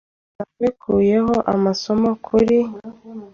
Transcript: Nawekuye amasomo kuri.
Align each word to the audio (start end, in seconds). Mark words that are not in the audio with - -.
Nawekuye 0.45 1.17
amasomo 1.53 2.09
kuri. 2.25 2.59